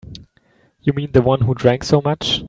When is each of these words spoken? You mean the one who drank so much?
You 0.81 0.93
mean 0.93 1.11
the 1.11 1.21
one 1.21 1.41
who 1.41 1.53
drank 1.53 1.83
so 1.83 2.01
much? 2.01 2.39